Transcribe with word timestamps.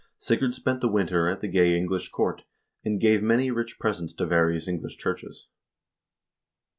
1 0.15 0.15
Sigurd 0.17 0.55
spent 0.55 0.81
the 0.81 0.87
winter 0.89 1.27
at 1.29 1.41
the 1.41 1.47
gay 1.47 1.77
English 1.77 2.09
court, 2.09 2.41
and 2.83 2.99
gave 2.99 3.21
many 3.21 3.51
rich 3.51 3.77
presents 3.77 4.15
to 4.15 4.25
various 4.25 4.67
English 4.67 4.97
churches. 4.97 5.47